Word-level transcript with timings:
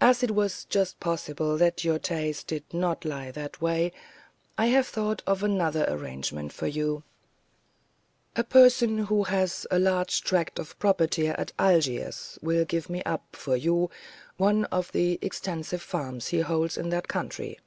"As 0.00 0.22
it 0.22 0.30
was 0.30 0.64
just 0.66 1.00
possible 1.00 1.56
that 1.56 1.82
your 1.82 1.98
taste 1.98 2.46
did 2.46 2.62
not 2.72 3.04
lie 3.04 3.32
that 3.32 3.60
way, 3.60 3.90
I 4.56 4.66
have 4.66 4.86
thought 4.86 5.24
of 5.26 5.42
another 5.42 5.84
arrangement 5.88 6.52
for 6.52 6.68
you. 6.68 7.02
A 8.36 8.44
person 8.44 9.06
who 9.06 9.24
has 9.24 9.66
a 9.68 9.80
large 9.80 10.22
tract 10.22 10.60
of 10.60 10.78
property 10.78 11.26
at 11.26 11.50
Algiers 11.58 12.38
will 12.40 12.64
give 12.64 12.88
me 12.88 13.02
up, 13.02 13.24
for 13.34 13.56
you, 13.56 13.90
one 14.36 14.66
of 14.66 14.92
the 14.92 15.18
extensive 15.20 15.82
farms 15.82 16.28
he 16.28 16.42
holds 16.42 16.78
in 16.78 16.90
that 16.90 17.08
country. 17.08 17.58